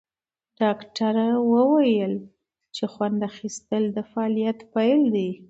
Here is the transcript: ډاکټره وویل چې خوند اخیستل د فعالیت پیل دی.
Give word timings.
ډاکټره 0.59 1.27
وویل 1.51 2.13
چې 2.75 2.83
خوند 2.93 3.19
اخیستل 3.31 3.83
د 3.95 3.97
فعالیت 4.11 4.59
پیل 4.73 5.01
دی. 5.15 5.29